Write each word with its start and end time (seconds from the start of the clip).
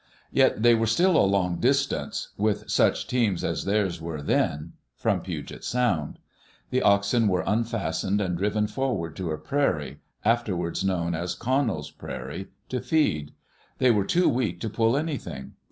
Yet 0.31 0.63
they 0.63 0.73
were 0.73 0.87
still 0.87 1.15
a 1.15 1.21
long 1.29 1.59
distance, 1.59 2.29
with 2.35 2.67
such 2.71 3.05
teams 3.05 3.43
as 3.43 3.65
theirs 3.65 4.01
were 4.01 4.23
then, 4.23 4.73
from 4.95 5.21
Puget 5.21 5.63
Sound. 5.63 6.17
The 6.71 6.81
oxen 6.81 7.27
were 7.27 7.43
unfastened 7.45 8.19
and 8.19 8.35
driven 8.35 8.65
forward 8.65 9.15
to 9.17 9.29
a 9.29 9.37
prairie, 9.37 9.99
afterwards 10.25 10.83
known 10.83 11.13
as 11.13 11.35
Connell's 11.35 11.91
prairie, 11.91 12.47
to 12.69 12.81
feed. 12.81 13.33
They 13.77 13.91
were 13.91 14.03
too 14.05 14.27
weak 14.27 14.59
to 14.61 14.71
pull 14.71 14.97
anything. 14.97 15.53